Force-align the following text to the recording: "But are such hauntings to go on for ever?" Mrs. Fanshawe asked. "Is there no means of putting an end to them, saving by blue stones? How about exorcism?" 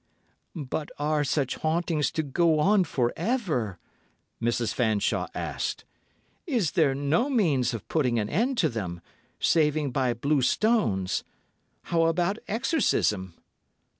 "But 0.55 0.89
are 0.97 1.23
such 1.23 1.57
hauntings 1.57 2.09
to 2.13 2.23
go 2.23 2.57
on 2.59 2.85
for 2.85 3.13
ever?" 3.15 3.77
Mrs. 4.41 4.73
Fanshawe 4.73 5.27
asked. 5.35 5.85
"Is 6.47 6.71
there 6.71 6.95
no 6.95 7.29
means 7.29 7.75
of 7.75 7.87
putting 7.87 8.17
an 8.17 8.27
end 8.27 8.57
to 8.57 8.69
them, 8.69 9.01
saving 9.39 9.91
by 9.91 10.15
blue 10.15 10.41
stones? 10.41 11.23
How 11.83 12.05
about 12.07 12.39
exorcism?" 12.47 13.35